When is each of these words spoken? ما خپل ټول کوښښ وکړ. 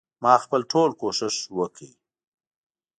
ما 0.23 0.33
خپل 0.43 0.61
ټول 0.71 0.89
کوښښ 0.99 1.35
وکړ. 1.57 1.89